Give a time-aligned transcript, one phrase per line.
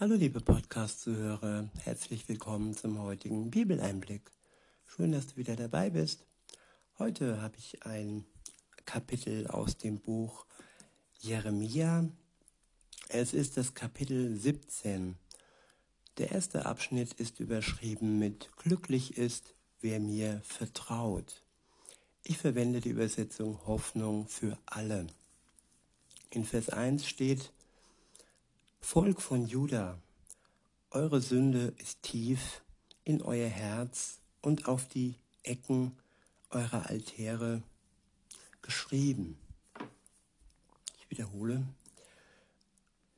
[0.00, 4.30] Hallo liebe Podcast-Zuhörer, herzlich willkommen zum heutigen Bibeleinblick.
[4.86, 6.24] Schön, dass du wieder dabei bist.
[7.00, 8.24] Heute habe ich ein
[8.86, 10.46] Kapitel aus dem Buch
[11.18, 12.08] Jeremia.
[13.08, 15.16] Es ist das Kapitel 17.
[16.18, 21.42] Der erste Abschnitt ist überschrieben mit Glücklich ist, wer mir vertraut.
[22.22, 25.08] Ich verwende die Übersetzung Hoffnung für alle.
[26.30, 27.50] In Vers 1 steht,
[28.80, 29.98] Volk von Juda,
[30.90, 32.62] eure Sünde ist tief
[33.04, 35.94] in euer Herz und auf die Ecken
[36.48, 37.62] eurer Altäre
[38.62, 39.38] geschrieben.
[40.98, 41.66] Ich wiederhole.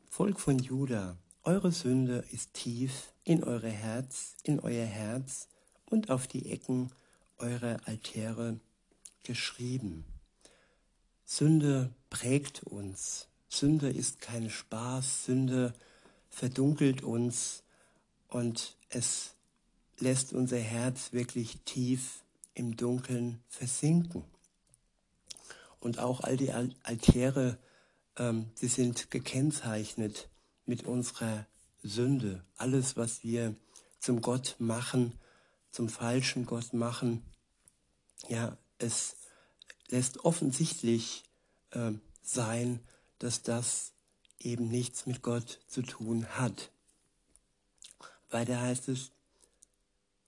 [0.08, 5.46] Volk von Juda, eure Sünde ist tief in eure Herz, in euer Herz
[5.86, 6.90] und auf die Ecken
[7.38, 8.58] eurer Altäre
[9.22, 10.04] geschrieben.
[11.24, 13.29] Sünde prägt uns.
[13.50, 15.26] Sünde ist kein Spaß.
[15.26, 15.74] Sünde
[16.30, 17.64] verdunkelt uns
[18.28, 19.34] und es
[19.98, 24.24] lässt unser Herz wirklich tief im Dunkeln versinken.
[25.80, 27.58] Und auch all die Altäre,
[28.16, 30.28] ähm, die sind gekennzeichnet
[30.64, 31.46] mit unserer
[31.82, 32.44] Sünde.
[32.56, 33.56] Alles, was wir
[33.98, 35.18] zum Gott machen,
[35.72, 37.24] zum falschen Gott machen,
[38.28, 39.16] ja, es
[39.88, 41.24] lässt offensichtlich
[41.70, 41.92] äh,
[42.22, 42.80] sein,
[43.20, 43.92] dass das
[44.40, 46.72] eben nichts mit Gott zu tun hat.
[48.30, 49.12] Weiter heißt es,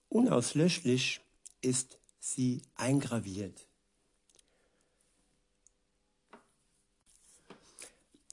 [0.09, 1.19] unauslöschlich
[1.61, 3.67] ist sie eingraviert.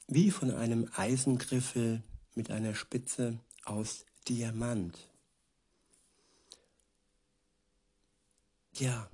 [0.07, 2.03] Wie von einem Eisengriffel
[2.35, 4.99] mit einer Spitze aus Diamant.
[8.75, 9.09] Ja,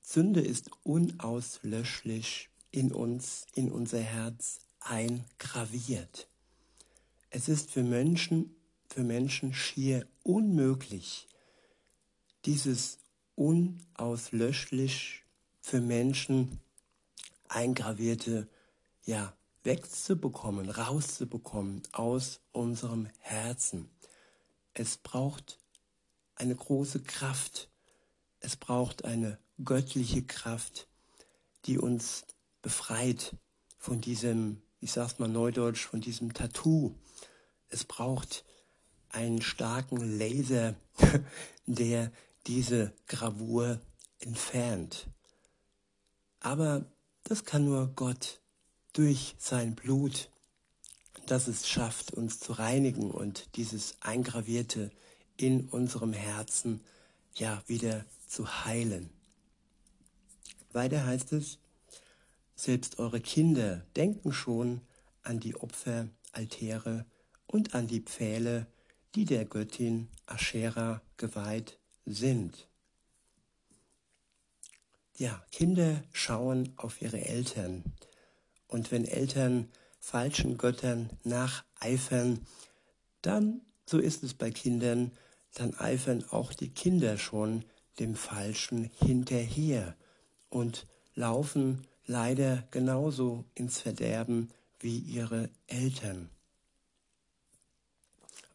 [0.00, 6.28] Sünde ist unauslöschlich in uns, in unser Herz eingraviert.
[7.30, 8.54] Es ist für Menschen,
[8.90, 11.26] für Menschen schier unmöglich,
[12.44, 12.98] dieses
[13.34, 15.24] unauslöschlich
[15.62, 16.60] für Menschen
[17.48, 18.46] eingravierte,
[19.06, 19.34] ja,
[19.64, 23.88] wegzubekommen, rauszubekommen aus unserem Herzen.
[24.74, 25.58] Es braucht
[26.34, 27.70] eine große Kraft.
[28.40, 30.88] Es braucht eine göttliche Kraft,
[31.64, 32.26] die uns
[32.66, 33.36] befreit
[33.78, 36.96] von diesem, ich sag's mal neudeutsch, von diesem Tattoo.
[37.68, 38.44] Es braucht
[39.08, 40.74] einen starken Laser,
[41.66, 42.10] der
[42.48, 43.80] diese Gravur
[44.18, 45.06] entfernt.
[46.40, 46.84] Aber
[47.22, 48.40] das kann nur Gott
[48.94, 50.28] durch sein Blut,
[51.26, 54.90] das es schafft, uns zu reinigen und dieses Eingravierte
[55.36, 56.80] in unserem Herzen
[57.36, 59.08] ja wieder zu heilen.
[60.72, 61.60] Weiter heißt es,
[62.56, 64.80] selbst eure Kinder denken schon
[65.22, 67.04] an die Opferaltäre
[67.46, 68.66] und an die Pfähle,
[69.14, 72.68] die der Göttin Aschera geweiht sind.
[75.16, 77.84] Ja, Kinder schauen auf ihre Eltern
[78.68, 82.46] und wenn Eltern falschen Göttern nacheifern,
[83.22, 85.12] dann, so ist es bei Kindern,
[85.54, 87.64] dann eifern auch die Kinder schon
[87.98, 89.96] dem Falschen hinterher
[90.48, 94.50] und laufen leider genauso ins Verderben
[94.80, 96.30] wie ihre Eltern.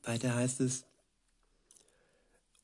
[0.03, 0.85] Weiter heißt es,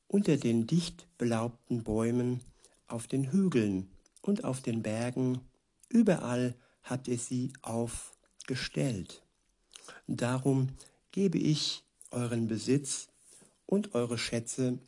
[0.08, 2.42] unter den dicht belaubten Bäumen,
[2.88, 3.90] auf den Hügeln
[4.22, 5.42] und auf den Bergen,
[5.90, 9.24] überall habt ihr sie aufgestellt.
[10.08, 10.70] Darum
[11.12, 13.10] gebe ich euren Besitz
[13.66, 14.80] und eure Schätze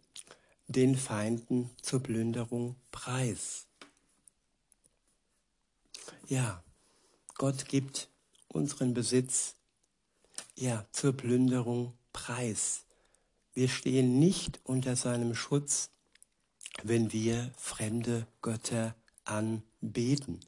[0.68, 3.69] den Feinden zur Plünderung preis.
[6.28, 6.64] Ja,
[7.36, 8.09] Gott gibt
[8.47, 9.56] unseren Besitz
[10.56, 12.86] ja zur Plünderung preis.
[13.53, 15.90] Wir stehen nicht unter seinem Schutz,
[16.84, 20.40] wenn wir fremde Götter anbeten.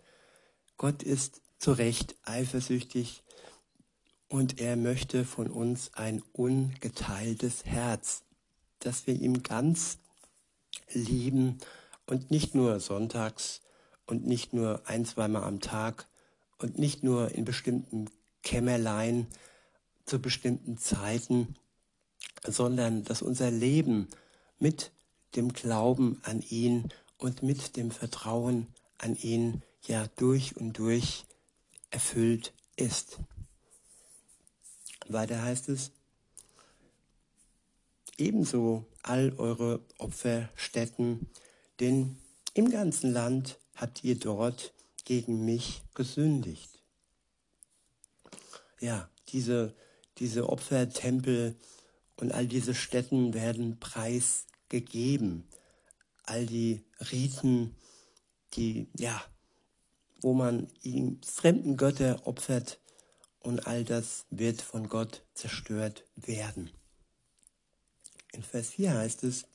[0.77, 3.23] Gott ist zu Recht eifersüchtig
[4.27, 8.23] und er möchte von uns ein ungeteiltes Herz,
[8.79, 9.97] dass wir ihm ganz
[10.93, 11.57] lieben
[12.07, 13.61] und nicht nur sonntags
[14.11, 16.05] und nicht nur ein, zweimal am Tag
[16.57, 18.09] und nicht nur in bestimmten
[18.43, 19.25] Kämmerlein
[20.05, 21.55] zu bestimmten Zeiten,
[22.45, 24.09] sondern dass unser Leben
[24.59, 24.91] mit
[25.37, 28.67] dem Glauben an ihn und mit dem Vertrauen
[28.97, 31.25] an ihn ja durch und durch
[31.89, 33.17] erfüllt ist.
[35.07, 35.91] Weiter heißt es,
[38.17, 41.29] ebenso all eure Opferstätten,
[41.79, 42.17] denn
[42.53, 44.73] im ganzen Land habt ihr dort
[45.05, 46.69] gegen mich gesündigt.
[48.79, 49.75] Ja, diese,
[50.19, 51.55] diese Opfertempel
[52.15, 55.47] und all diese Stätten werden preisgegeben.
[56.23, 57.75] All die Riten,
[58.53, 59.19] die, ja,
[60.21, 62.79] wo man ihm fremden Götter opfert
[63.39, 66.69] und all das wird von Gott zerstört werden.
[68.31, 69.45] In Vers 4 heißt es,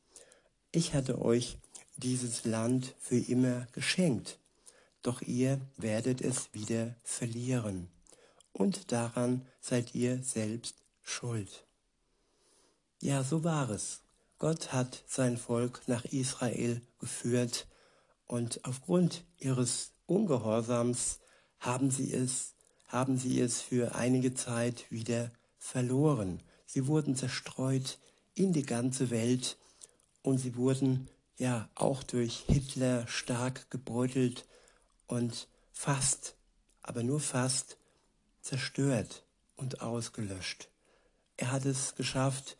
[0.72, 1.58] ich hatte euch
[1.96, 4.38] dieses Land für immer geschenkt,
[5.02, 7.88] doch ihr werdet es wieder verlieren,
[8.52, 11.66] und daran seid ihr selbst schuld.
[13.00, 14.00] Ja, so war es.
[14.38, 17.66] Gott hat sein Volk nach Israel geführt,
[18.26, 21.20] und aufgrund ihres Ungehorsams
[21.58, 22.54] haben sie es,
[22.88, 26.42] haben sie es für einige Zeit wieder verloren.
[26.66, 27.98] Sie wurden zerstreut
[28.34, 29.56] in die ganze Welt
[30.22, 31.08] und sie wurden
[31.38, 34.46] ja auch durch Hitler stark gebeutelt
[35.06, 36.34] und fast,
[36.82, 37.76] aber nur fast
[38.40, 39.24] zerstört
[39.56, 40.68] und ausgelöscht.
[41.36, 42.56] Er hat es geschafft,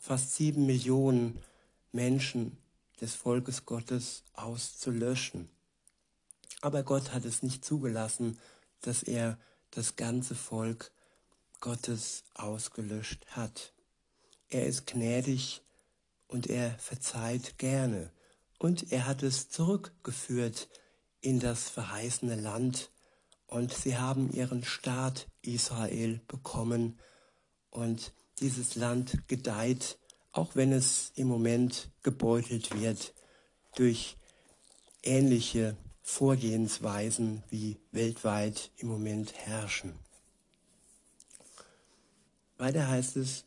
[0.00, 1.42] fast sieben Millionen
[1.92, 2.58] Menschen
[3.00, 5.48] des Volkes Gottes auszulöschen.
[6.60, 8.38] Aber Gott hat es nicht zugelassen,
[8.80, 9.38] dass er
[9.70, 10.90] das ganze Volk
[11.60, 13.72] Gottes ausgelöscht hat.
[14.48, 15.62] Er ist gnädig
[16.26, 18.10] und er verzeiht gerne
[18.58, 20.68] und er hat es zurückgeführt
[21.20, 22.90] in das verheißene Land
[23.46, 26.98] und sie haben ihren Staat Israel bekommen
[27.70, 29.98] und dieses Land gedeiht,
[30.32, 33.14] auch wenn es im Moment gebeutelt wird
[33.74, 34.16] durch
[35.02, 39.94] ähnliche Vorgehensweisen, wie weltweit im Moment herrschen.
[42.56, 43.44] Weiter heißt es,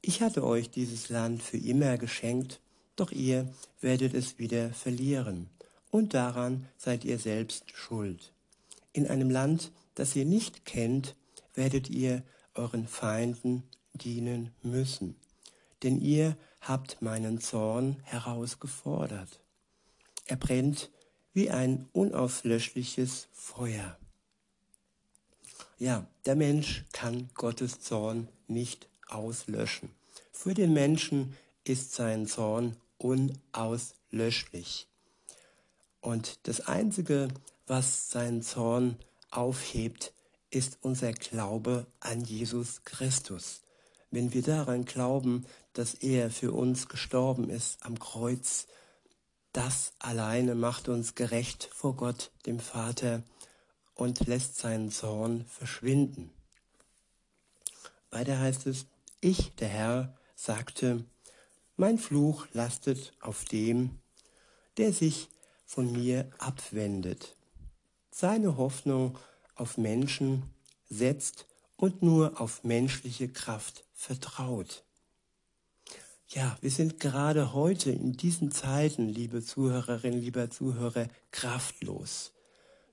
[0.00, 2.60] ich hatte euch dieses Land für immer geschenkt,
[2.96, 5.48] doch ihr werdet es wieder verlieren,
[5.90, 8.32] und daran seid ihr selbst schuld.
[8.92, 11.16] In einem Land, das ihr nicht kennt,
[11.54, 12.22] werdet ihr
[12.54, 13.62] euren Feinden
[13.92, 15.16] dienen müssen,
[15.82, 19.40] denn ihr habt meinen Zorn herausgefordert.
[20.26, 20.90] Er brennt
[21.32, 23.98] wie ein unauslöschliches Feuer.
[25.78, 29.90] Ja, der Mensch kann Gottes Zorn nicht auslöschen.
[30.30, 34.88] Für den Menschen ist sein Zorn unauslöschlich.
[36.00, 37.28] Und das Einzige,
[37.66, 38.98] was seinen Zorn
[39.30, 40.12] aufhebt,
[40.50, 43.62] ist unser Glaube an Jesus Christus.
[44.10, 48.66] Wenn wir daran glauben, dass er für uns gestorben ist am Kreuz,
[49.52, 53.22] das alleine macht uns gerecht vor Gott, dem Vater,
[53.94, 56.30] und lässt seinen Zorn verschwinden.
[58.10, 58.86] Weiter heißt es,
[59.20, 61.04] ich, der Herr, sagte,
[61.82, 63.98] mein Fluch lastet auf dem,
[64.76, 65.28] der sich
[65.66, 67.34] von mir abwendet,
[68.12, 69.18] seine Hoffnung
[69.56, 70.44] auf Menschen
[70.88, 74.84] setzt und nur auf menschliche Kraft vertraut.
[76.28, 82.30] Ja, wir sind gerade heute in diesen Zeiten, liebe Zuhörerinnen, lieber Zuhörer, kraftlos.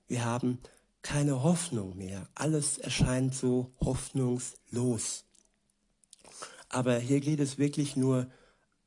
[0.08, 0.58] Wir haben
[1.02, 2.28] keine Hoffnung mehr.
[2.34, 5.26] Alles erscheint so hoffnungslos.
[6.68, 8.26] Aber hier geht es wirklich nur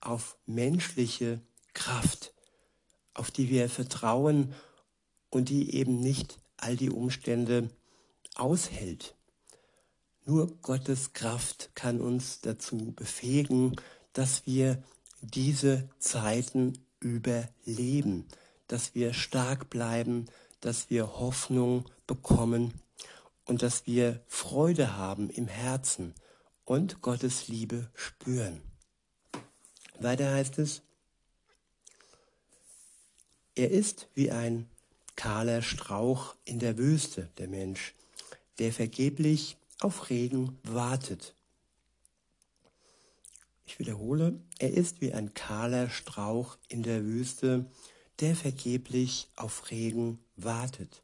[0.06, 1.42] auf menschliche
[1.74, 2.34] Kraft,
[3.14, 4.54] auf die wir vertrauen
[5.30, 7.70] und die eben nicht all die Umstände
[8.36, 9.16] aushält.
[10.26, 13.76] Nur Gottes Kraft kann uns dazu befähigen,
[14.14, 14.82] dass wir
[15.22, 18.28] diese Zeiten überleben,
[18.68, 20.28] dass wir stark bleiben,
[20.62, 22.74] dass wir Hoffnung bekommen
[23.46, 26.14] und dass wir Freude haben im Herzen
[26.64, 28.73] und Gottes Liebe spüren.
[30.04, 30.82] Weiter heißt es,
[33.56, 34.70] er ist wie ein
[35.16, 37.94] kahler Strauch in der Wüste, der Mensch,
[38.60, 41.36] der vergeblich auf Regen wartet.
[43.66, 47.66] Ich wiederhole, er ist wie ein kahler Strauch in der Wüste,
[48.20, 51.02] der vergeblich auf Regen wartet.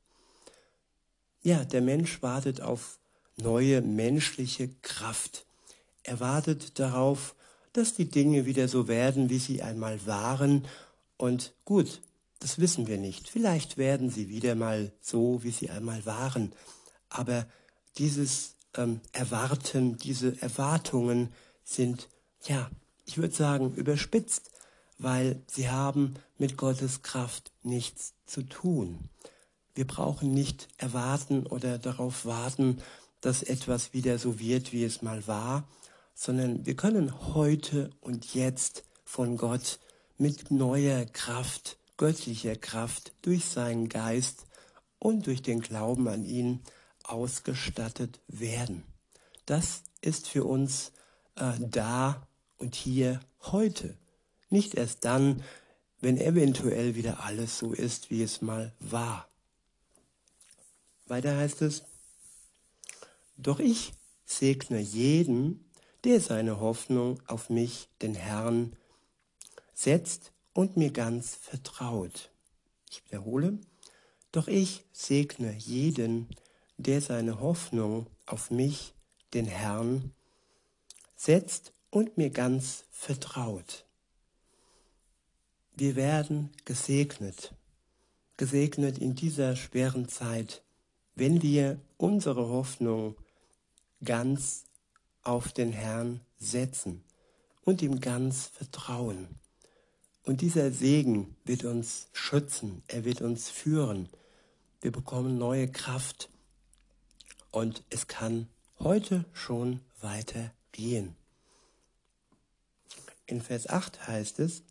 [1.42, 3.00] Ja, der Mensch wartet auf
[3.38, 5.46] neue menschliche Kraft.
[6.04, 7.36] Er wartet darauf,
[7.74, 10.66] dass die Dinge wieder so werden, wie sie einmal waren.
[11.18, 12.02] Und gut,
[12.40, 13.30] das wissen wir nicht.
[13.30, 16.54] Vielleicht werden sie wieder mal so, wie sie einmal waren.
[17.10, 17.46] Aber
[17.98, 21.30] dieses ähm, Erwarten, diese Erwartungen
[21.64, 22.08] sind,
[22.46, 22.70] ja,
[23.06, 24.52] ich würde sagen, überspitzt,
[24.98, 29.10] weil sie haben mit Gottes Kraft nichts zu tun.
[29.76, 32.82] Wir brauchen nicht erwarten oder darauf warten,
[33.22, 35.68] dass etwas wieder so wird, wie es mal war,
[36.20, 39.80] sondern wir können heute und jetzt von Gott
[40.18, 44.46] mit neuer Kraft, göttlicher Kraft durch seinen Geist
[45.00, 46.60] und durch den Glauben an ihn
[47.04, 48.84] ausgestattet werden.
[49.46, 50.92] Das ist für uns
[51.36, 53.98] äh, da und hier heute.
[54.50, 55.42] Nicht erst dann,
[56.02, 59.30] wenn eventuell wieder alles so ist, wie es mal war.
[61.08, 61.84] Weiter heißt es,
[63.38, 63.94] doch ich
[64.26, 65.69] segne jeden,
[66.04, 68.76] der seine Hoffnung auf mich, den Herrn,
[69.74, 72.32] setzt und mir ganz vertraut.
[72.90, 73.60] Ich wiederhole,
[74.32, 76.28] doch ich segne jeden,
[76.78, 78.94] der seine Hoffnung auf mich,
[79.34, 80.14] den Herrn,
[81.16, 83.86] setzt und mir ganz vertraut.
[85.76, 87.54] Wir werden gesegnet,
[88.38, 90.64] gesegnet in dieser schweren Zeit,
[91.16, 93.16] wenn wir unsere Hoffnung
[94.04, 94.66] ganz
[95.24, 97.04] auf den Herrn setzen
[97.64, 99.28] und ihm ganz vertrauen.
[100.24, 104.10] Und dieser Segen wird uns schützen, er wird uns führen.
[104.82, 106.30] Wir bekommen neue Kraft
[107.52, 108.48] und es kann
[108.80, 111.16] heute schon weitergehen.
[113.26, 114.64] In Vers 8 heißt es,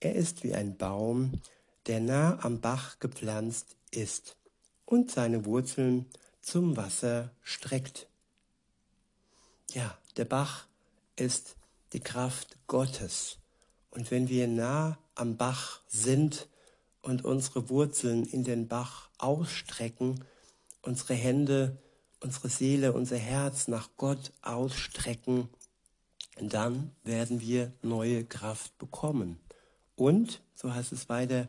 [0.00, 1.40] er ist wie ein Baum,
[1.86, 4.36] der nah am Bach gepflanzt ist
[4.84, 6.06] und seine Wurzeln
[6.40, 8.08] zum Wasser streckt.
[9.74, 10.66] Ja, der Bach
[11.16, 11.56] ist
[11.94, 13.38] die Kraft Gottes.
[13.90, 16.46] Und wenn wir nah am Bach sind
[17.00, 20.26] und unsere Wurzeln in den Bach ausstrecken,
[20.82, 21.78] unsere Hände,
[22.20, 25.48] unsere Seele, unser Herz nach Gott ausstrecken,
[26.38, 29.40] dann werden wir neue Kraft bekommen.
[29.96, 31.48] Und, so heißt es weiter,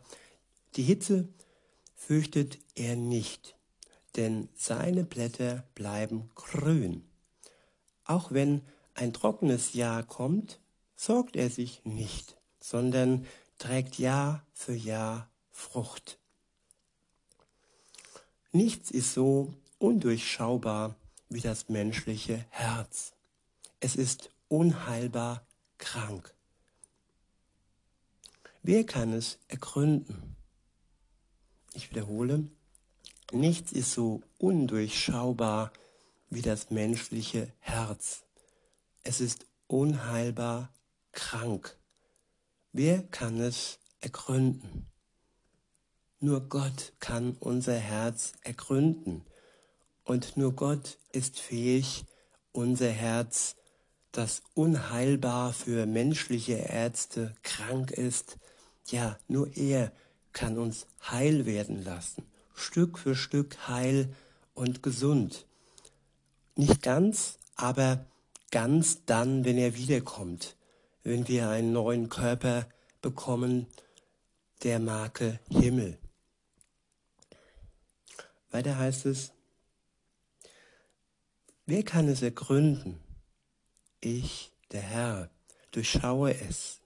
[0.77, 1.27] die Hitze
[1.93, 3.57] fürchtet er nicht,
[4.15, 7.03] denn seine Blätter bleiben grün.
[8.05, 8.61] Auch wenn
[8.95, 10.59] ein trockenes Jahr kommt,
[10.95, 13.25] sorgt er sich nicht, sondern
[13.57, 16.17] trägt Jahr für Jahr Frucht.
[18.51, 20.95] Nichts ist so undurchschaubar
[21.29, 23.13] wie das menschliche Herz.
[23.79, 25.45] Es ist unheilbar
[25.77, 26.33] krank.
[28.61, 30.35] Wer kann es ergründen?
[31.73, 32.47] Ich wiederhole,
[33.31, 35.73] nichts ist so undurchschaubar
[36.33, 38.23] wie das menschliche Herz.
[39.03, 40.73] Es ist unheilbar
[41.11, 41.77] krank.
[42.71, 44.87] Wer kann es ergründen?
[46.19, 49.25] Nur Gott kann unser Herz ergründen.
[50.05, 52.05] Und nur Gott ist fähig,
[52.51, 53.55] unser Herz,
[54.11, 58.37] das unheilbar für menschliche Ärzte krank ist,
[58.87, 59.91] ja, nur er
[60.33, 62.23] kann uns heil werden lassen,
[62.53, 64.13] Stück für Stück heil
[64.53, 65.45] und gesund.
[66.55, 68.05] Nicht ganz, aber
[68.51, 70.55] ganz dann, wenn er wiederkommt,
[71.03, 72.67] wenn wir einen neuen Körper
[73.01, 73.67] bekommen,
[74.61, 75.97] der Marke Himmel.
[78.51, 79.31] Weiter heißt es,
[81.65, 82.99] wer kann es ergründen?
[83.99, 85.29] Ich, der Herr,
[85.71, 86.81] durchschaue es.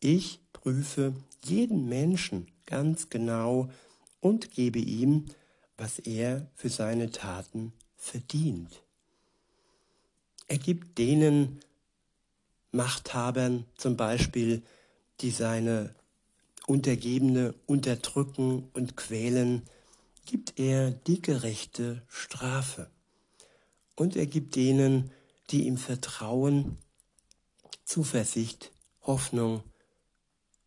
[0.00, 1.14] Ich prüfe
[1.44, 3.70] jeden Menschen ganz genau
[4.20, 5.26] und gebe ihm,
[5.76, 8.81] was er für seine Taten verdient.
[10.52, 11.60] Er gibt denen
[12.72, 14.62] Machthabern zum Beispiel,
[15.22, 15.94] die seine
[16.66, 19.62] Untergebene unterdrücken und quälen,
[20.26, 22.90] gibt er die gerechte Strafe.
[23.96, 25.10] Und er gibt denen,
[25.48, 26.76] die ihm vertrauen,
[27.84, 29.62] Zuversicht, Hoffnung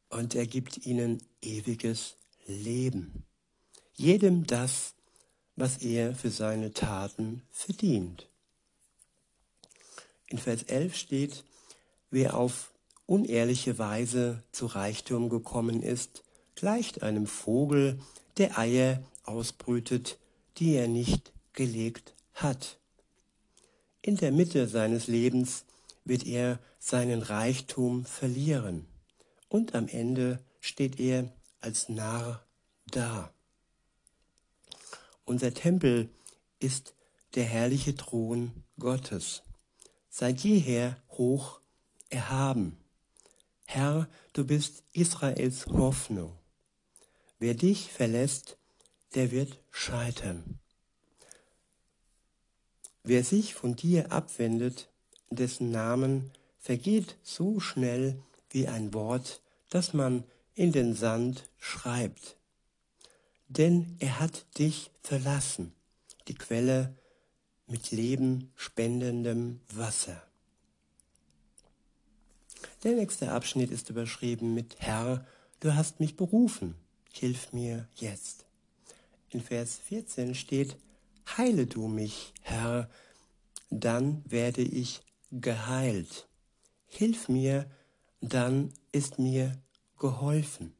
[0.09, 2.15] und er gibt ihnen ewiges
[2.47, 3.23] Leben.
[3.93, 4.95] Jedem das,
[5.55, 8.27] was er für seine Taten verdient.
[10.27, 11.43] In Vers 11 steht,
[12.09, 12.71] wer auf
[13.05, 16.23] unehrliche Weise zu Reichtum gekommen ist,
[16.55, 17.99] gleicht einem Vogel,
[18.37, 20.17] der Eier ausbrütet,
[20.57, 22.79] die er nicht gelegt hat.
[24.01, 25.65] In der Mitte seines Lebens
[26.03, 28.85] wird er seinen Reichtum verlieren
[29.49, 32.45] und am Ende steht er als Narr
[32.87, 33.33] da.
[35.25, 36.09] Unser Tempel
[36.59, 36.93] ist
[37.33, 39.41] der herrliche Thron Gottes,
[40.17, 41.59] seit jeher hoch
[42.09, 42.77] erhaben.
[43.65, 46.31] Herr, du bist Israels Hoffnung.
[47.37, 48.55] Wer dich verlässt,
[49.15, 50.57] der wird scheitern.
[53.03, 54.87] Wer sich von dir abwendet,
[55.31, 58.17] dessen Namen vergeht so schnell
[58.51, 62.37] wie ein Wort das man in den Sand schreibt.
[63.49, 65.73] Denn er hat dich verlassen,
[66.29, 66.95] die Quelle
[67.67, 70.21] mit Leben spendendem Wasser.
[72.83, 75.25] Der nächste Abschnitt ist überschrieben mit Herr,
[75.59, 76.75] du hast mich berufen,
[77.11, 78.45] hilf mir jetzt.
[79.29, 80.77] In Vers 14 steht,
[81.37, 82.89] Heile du mich, Herr,
[83.69, 86.27] dann werde ich geheilt.
[86.85, 87.69] Hilf mir,
[88.21, 89.57] dann ist mir
[89.97, 90.73] geholfen.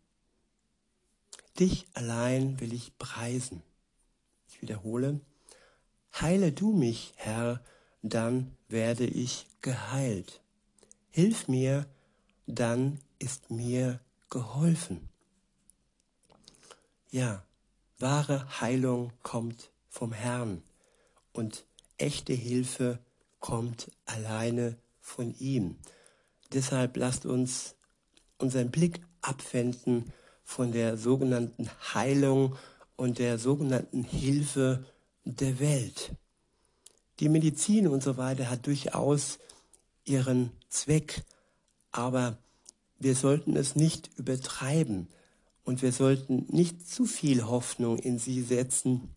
[1.59, 3.63] Dich allein will ich preisen.
[4.47, 5.19] Ich wiederhole,
[6.21, 7.61] heile du mich, Herr,
[8.01, 10.41] dann werde ich geheilt.
[11.09, 11.85] Hilf mir,
[12.47, 15.09] dann ist mir geholfen.
[17.09, 17.43] Ja,
[17.99, 20.61] wahre Heilung kommt vom Herrn
[21.33, 21.65] und
[21.97, 22.99] echte Hilfe
[23.39, 25.77] kommt alleine von ihm.
[26.51, 27.75] Deshalb lasst uns
[28.37, 30.11] unseren Blick abwenden
[30.43, 32.55] von der sogenannten Heilung
[32.95, 34.85] und der sogenannten Hilfe
[35.25, 36.11] der Welt.
[37.19, 39.39] Die Medizin und so weiter hat durchaus
[40.05, 41.23] ihren Zweck,
[41.91, 42.37] aber
[42.99, 45.07] wir sollten es nicht übertreiben
[45.63, 49.15] und wir sollten nicht zu viel Hoffnung in sie setzen,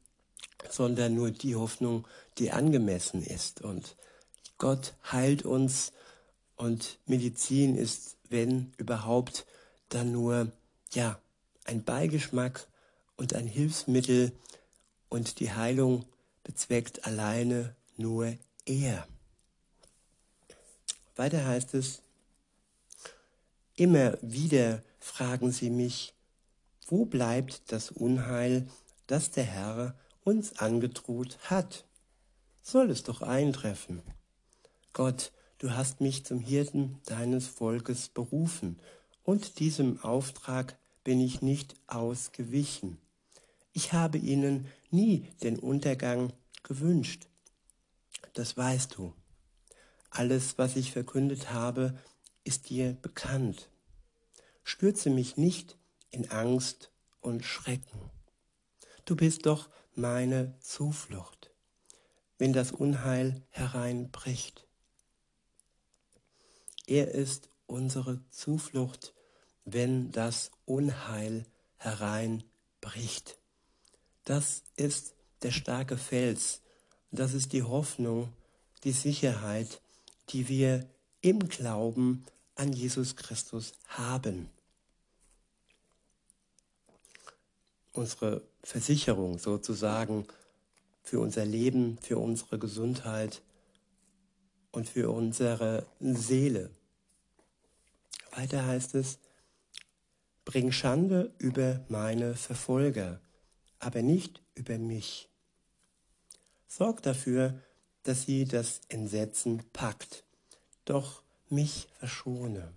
[0.71, 2.07] sondern nur die Hoffnung,
[2.39, 3.61] die angemessen ist.
[3.61, 3.97] Und
[4.57, 5.93] Gott heilt uns
[6.57, 9.47] und Medizin ist, wenn überhaupt,
[9.89, 10.53] dann nur,
[10.93, 11.21] ja,
[11.65, 12.67] ein Beigeschmack
[13.17, 14.33] und ein Hilfsmittel
[15.09, 16.05] und die Heilung
[16.45, 19.07] bezweckt alleine nur er.
[21.17, 22.03] Weiter heißt es,
[23.75, 26.15] immer wieder fragen sie mich,
[26.87, 28.69] wo bleibt das Unheil,
[29.07, 31.85] das der Herr uns angedroht hat?
[32.63, 34.03] Soll es doch eintreffen.
[34.93, 38.81] Gott, du hast mich zum Hirten deines Volkes berufen,
[39.25, 42.99] und diesem Auftrag bin ich nicht ausgewichen.
[43.79, 46.33] Ich habe ihnen nie den Untergang
[46.65, 47.29] gewünscht.
[48.35, 49.15] Das weißt du.
[50.11, 51.97] Alles, was ich verkündet habe,
[52.43, 53.71] ist dir bekannt.
[54.65, 55.79] Stürze mich nicht
[56.11, 58.01] in Angst und Schrecken.
[59.05, 61.53] Du bist doch meine Zuflucht,
[62.37, 64.67] wenn das Unheil hereinbricht.
[66.89, 69.15] Er ist unsere Zuflucht,
[69.65, 73.38] wenn das Unheil hereinbricht.
[74.29, 76.61] Das ist der starke Fels,
[77.11, 78.31] das ist die Hoffnung,
[78.85, 79.81] die Sicherheit,
[80.29, 80.87] die wir
[81.23, 84.51] im Glauben an Jesus Christus haben.
[87.95, 90.27] Unsere Versicherung sozusagen
[91.03, 93.41] für unser Leben, für unsere Gesundheit
[94.73, 96.69] und für unsere Seele.
[98.33, 99.21] Weiter heißt es,
[100.45, 103.23] bring Schande über meine Verfolger,
[103.79, 105.29] aber nicht über mich.
[106.67, 107.63] Sorg dafür,
[108.03, 110.25] dass sie das Entsetzen packt,
[110.85, 112.73] doch mich verschone.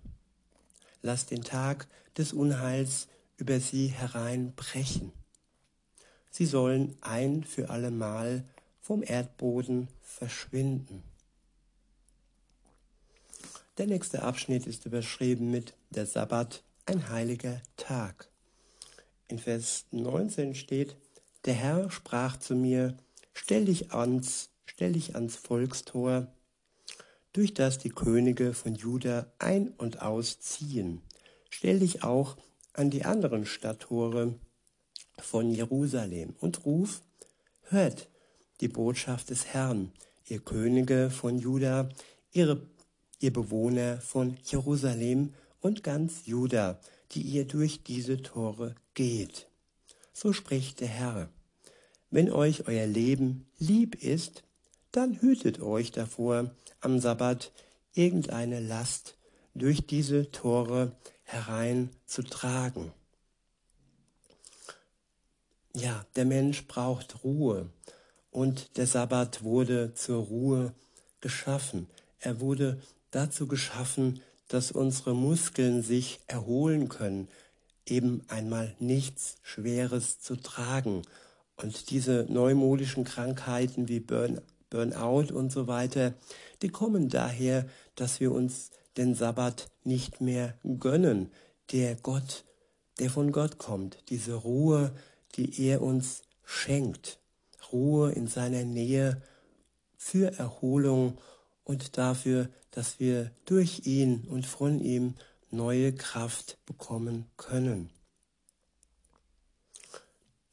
[1.02, 5.12] Lass den Tag des Unheils über sie hereinbrechen.
[6.30, 8.44] Sie sollen ein für allemal
[8.80, 11.02] vom Erdboden verschwinden.
[13.78, 18.31] Der nächste Abschnitt ist überschrieben mit der Sabbat, ein heiliger Tag.
[19.28, 20.96] In Vers 19 steht,
[21.44, 22.96] der Herr sprach zu mir,
[23.32, 26.28] stell dich ans, stell dich ans Volkstor,
[27.32, 31.00] durch das die Könige von Juda ein- und ausziehen.
[31.50, 32.36] Stell dich auch
[32.74, 34.34] an die anderen Stadttore
[35.18, 37.02] von Jerusalem und ruf,
[37.62, 38.08] hört
[38.60, 39.92] die Botschaft des Herrn,
[40.26, 41.88] ihr Könige von Juda,
[42.32, 42.66] ihre
[43.22, 46.80] ihr Bewohner von Jerusalem und ganz Juda,
[47.14, 49.48] die ihr durch diese Tore geht.
[50.12, 51.28] So spricht der Herr.
[52.10, 54.44] Wenn euch euer Leben lieb ist,
[54.90, 57.52] dann hütet euch davor, am Sabbat
[57.94, 59.16] irgendeine Last
[59.54, 62.92] durch diese Tore hereinzutragen.
[65.74, 67.70] Ja, der Mensch braucht Ruhe
[68.30, 70.74] und der Sabbat wurde zur Ruhe
[71.20, 71.88] geschaffen.
[72.18, 74.20] Er wurde dazu geschaffen,
[74.52, 77.28] dass unsere Muskeln sich erholen können,
[77.86, 81.02] eben einmal nichts Schweres zu tragen.
[81.56, 86.12] Und diese neumodischen Krankheiten wie Burn, Burnout und so weiter,
[86.60, 91.30] die kommen daher, dass wir uns den Sabbat nicht mehr gönnen,
[91.72, 92.44] der Gott,
[92.98, 94.92] der von Gott kommt, diese Ruhe,
[95.34, 97.18] die er uns schenkt.
[97.72, 99.22] Ruhe in seiner Nähe
[99.96, 101.16] für Erholung
[101.64, 105.14] und dafür, dass wir durch ihn und von ihm
[105.50, 107.90] neue Kraft bekommen können.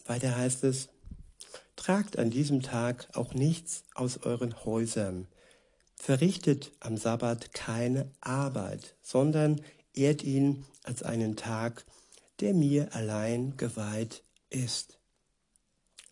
[0.06, 0.90] Weiter heißt es,
[1.76, 5.28] tragt an diesem Tag auch nichts aus euren Häusern,
[5.96, 9.62] verrichtet am Sabbat keine Arbeit, sondern
[9.94, 11.86] ehrt ihn als einen Tag,
[12.40, 14.98] der mir allein geweiht ist.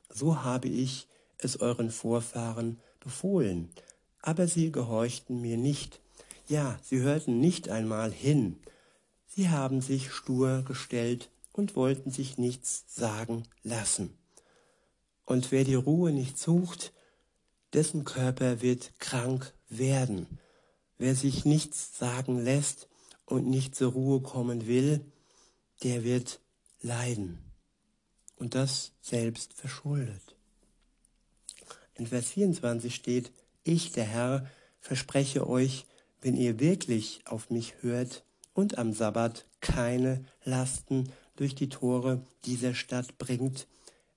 [0.09, 1.07] So habe ich
[1.37, 3.69] es euren Vorfahren befohlen,
[4.27, 6.01] aber sie gehorchten mir nicht.
[6.49, 8.57] Ja, sie hörten nicht einmal hin.
[9.25, 14.17] Sie haben sich stur gestellt und wollten sich nichts sagen lassen.
[15.23, 16.91] Und wer die Ruhe nicht sucht,
[17.71, 20.27] dessen Körper wird krank werden.
[20.97, 22.89] Wer sich nichts sagen lässt
[23.25, 25.05] und nicht zur Ruhe kommen will,
[25.83, 26.41] der wird
[26.81, 27.39] leiden.
[28.35, 30.35] Und das selbst verschuldet.
[31.95, 33.31] In Vers 24 steht,
[33.67, 34.49] ich, der Herr,
[34.79, 35.85] verspreche euch,
[36.21, 42.73] wenn ihr wirklich auf mich hört und am Sabbat keine Lasten durch die Tore dieser
[42.73, 43.67] Stadt bringt,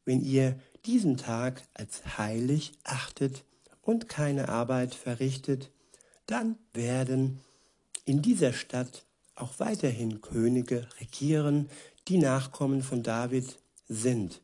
[0.05, 3.45] wenn ihr diesen Tag als heilig achtet
[3.83, 5.71] und keine Arbeit verrichtet,
[6.27, 7.41] dann werden
[8.05, 11.69] in dieser Stadt auch weiterhin Könige regieren,
[12.09, 13.59] die Nachkommen von David
[13.89, 14.41] sind.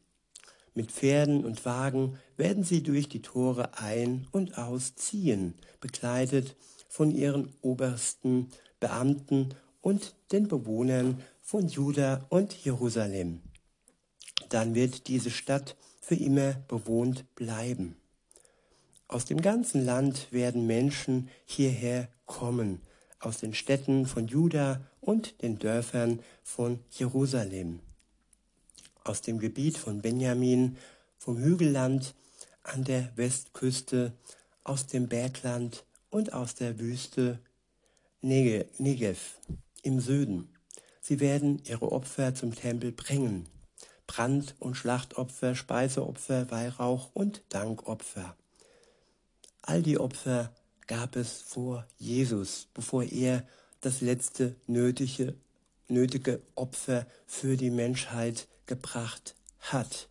[0.77, 6.55] Mit Pferden und Wagen werden sie durch die Tore ein- und ausziehen, begleitet
[6.87, 13.41] von ihren obersten Beamten und den Bewohnern von Juda und Jerusalem.
[14.51, 17.97] Dann wird diese Stadt für immer bewohnt bleiben.
[19.09, 22.83] Aus dem ganzen Land werden Menschen hierher kommen,
[23.19, 27.81] aus den Städten von Juda und den Dörfern von Jerusalem
[29.07, 30.77] aus dem Gebiet von Benjamin,
[31.19, 32.15] vom Hügelland
[32.63, 34.13] an der Westküste,
[34.65, 37.39] aus dem Bergland und aus der Wüste
[38.21, 39.39] Negev
[39.83, 40.49] im Süden.
[41.01, 43.49] Sie werden ihre Opfer zum Tempel bringen.
[44.09, 48.37] Brand- und Schlachtopfer, Speiseopfer, Weihrauch und Dankopfer.
[49.63, 50.53] All die Opfer
[50.87, 53.47] gab es vor Jesus, bevor er
[53.81, 55.35] das letzte nötige,
[55.89, 60.09] nötige Opfer für die Menschheit gebracht hat.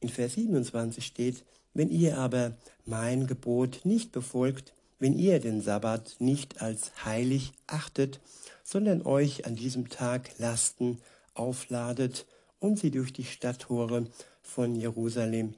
[0.00, 6.16] In Vers 27 steht, wenn ihr aber mein Gebot nicht befolgt, wenn ihr den Sabbat
[6.18, 8.20] nicht als heilig achtet,
[8.62, 11.00] sondern euch an diesem Tag Lasten
[11.34, 12.26] aufladet
[12.60, 14.06] und sie durch die Stadttore
[14.42, 15.54] von Jerusalem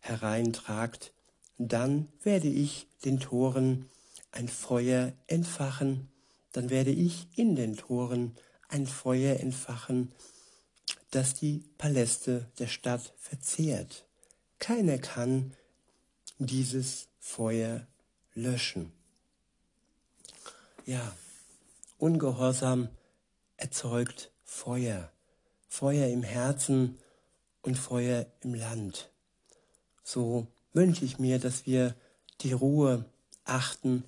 [0.00, 1.12] hereintragt,
[1.58, 3.86] dann werde ich den Toren
[4.30, 6.08] ein Feuer entfachen,
[6.52, 8.34] dann werde ich in den Toren
[8.76, 10.12] ein Feuer entfachen,
[11.10, 14.04] das die Paläste der Stadt verzehrt.
[14.58, 15.54] Keiner kann
[16.38, 17.86] dieses Feuer
[18.34, 18.92] löschen.
[20.84, 21.16] Ja,
[21.98, 22.90] Ungehorsam
[23.56, 25.10] erzeugt Feuer,
[25.68, 26.98] Feuer im Herzen
[27.62, 29.08] und Feuer im Land.
[30.04, 31.94] So wünsche ich mir, dass wir
[32.42, 33.06] die Ruhe
[33.44, 34.04] achten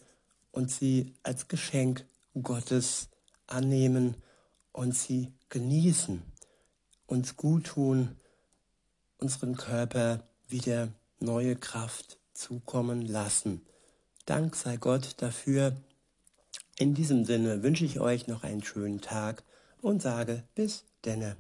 [0.52, 2.04] und sie als Geschenk
[2.42, 3.08] Gottes
[3.46, 4.14] annehmen
[4.78, 6.22] und sie genießen,
[7.08, 8.14] uns gut tun,
[9.18, 13.66] unseren Körper wieder neue Kraft zukommen lassen.
[14.24, 15.76] Dank sei Gott dafür.
[16.76, 19.42] In diesem Sinne wünsche ich euch noch einen schönen Tag
[19.82, 21.36] und sage bis denne.